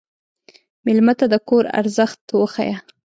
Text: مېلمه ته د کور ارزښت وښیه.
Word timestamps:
مېلمه 0.85 1.13
ته 1.19 1.25
د 1.33 1.35
کور 1.49 1.63
ارزښت 1.79 2.21
وښیه. 2.39 2.77